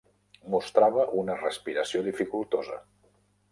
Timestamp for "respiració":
1.43-2.03